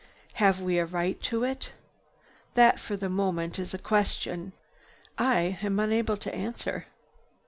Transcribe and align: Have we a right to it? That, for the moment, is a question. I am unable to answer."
Have 0.41 0.59
we 0.59 0.79
a 0.79 0.85
right 0.87 1.21
to 1.21 1.43
it? 1.43 1.73
That, 2.55 2.79
for 2.79 2.97
the 2.97 3.07
moment, 3.07 3.59
is 3.59 3.75
a 3.75 3.77
question. 3.77 4.53
I 5.19 5.59
am 5.61 5.79
unable 5.79 6.17
to 6.17 6.33
answer." 6.33 6.87